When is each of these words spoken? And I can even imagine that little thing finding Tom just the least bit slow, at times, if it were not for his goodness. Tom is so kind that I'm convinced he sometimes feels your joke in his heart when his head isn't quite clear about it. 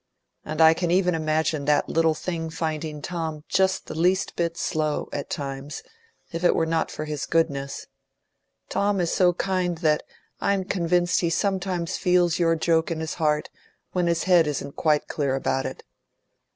And 0.43 0.61
I 0.61 0.73
can 0.73 0.89
even 0.89 1.13
imagine 1.13 1.65
that 1.65 1.87
little 1.87 2.15
thing 2.15 2.49
finding 2.49 3.03
Tom 3.03 3.43
just 3.47 3.85
the 3.85 3.93
least 3.93 4.35
bit 4.35 4.57
slow, 4.57 5.07
at 5.13 5.29
times, 5.29 5.83
if 6.31 6.43
it 6.43 6.55
were 6.55 6.65
not 6.65 6.89
for 6.89 7.05
his 7.05 7.27
goodness. 7.27 7.85
Tom 8.67 8.99
is 8.99 9.11
so 9.11 9.33
kind 9.33 9.77
that 9.85 10.01
I'm 10.39 10.63
convinced 10.63 11.19
he 11.21 11.29
sometimes 11.29 11.97
feels 11.97 12.39
your 12.39 12.55
joke 12.55 12.89
in 12.89 12.99
his 12.99 13.13
heart 13.21 13.51
when 13.91 14.07
his 14.07 14.23
head 14.23 14.47
isn't 14.47 14.75
quite 14.75 15.07
clear 15.07 15.35
about 15.35 15.67
it. 15.67 15.83